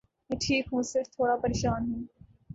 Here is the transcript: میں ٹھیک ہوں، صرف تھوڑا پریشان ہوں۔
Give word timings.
میں 0.29 0.37
ٹھیک 0.41 0.65
ہوں، 0.71 0.83
صرف 0.83 1.07
تھوڑا 1.11 1.35
پریشان 1.35 1.81
ہوں۔ 1.91 2.03